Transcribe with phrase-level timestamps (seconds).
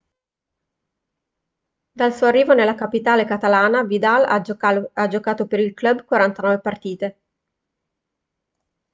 [1.91, 7.19] dal suo arrivo nella capitale catalana vidal ha giocato per il club 49 partite